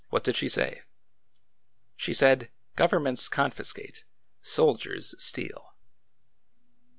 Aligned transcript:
What 0.09 0.23
did 0.23 0.35
she 0.35 0.49
say?" 0.49 0.81
She 1.95 2.11
said,' 2.11 2.49
Governments 2.75 3.29
confiscate; 3.29 4.03
soldiers 4.41 5.13
steal.' 5.23 5.75